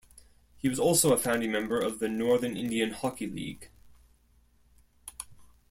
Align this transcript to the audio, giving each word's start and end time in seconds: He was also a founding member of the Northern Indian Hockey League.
He 0.57 0.67
was 0.67 0.79
also 0.79 1.13
a 1.13 1.17
founding 1.19 1.51
member 1.51 1.77
of 1.79 1.99
the 1.99 2.09
Northern 2.09 2.57
Indian 2.57 2.89
Hockey 2.89 3.27
League. 3.27 3.69